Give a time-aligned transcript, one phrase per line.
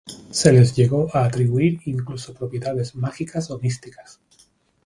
[0.31, 4.19] Se les llegó a atribuir incluso propiedades mágicas o místicas.